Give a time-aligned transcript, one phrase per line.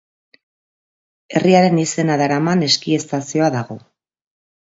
[1.39, 3.77] Herriaren izena daraman eski estazioa dago.